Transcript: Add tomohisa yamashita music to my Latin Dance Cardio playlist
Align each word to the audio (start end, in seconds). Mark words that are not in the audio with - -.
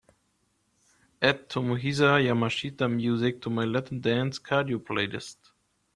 Add 1.29 1.39
tomohisa 1.49 2.11
yamashita 2.27 2.85
music 2.89 3.39
to 3.43 3.51
my 3.51 3.65
Latin 3.65 4.01
Dance 4.01 4.39
Cardio 4.39 4.79
playlist 4.79 5.37